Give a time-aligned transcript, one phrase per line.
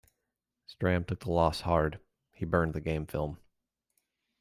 [0.67, 1.99] Stram took the loss hard;
[2.31, 3.37] he burned the game film.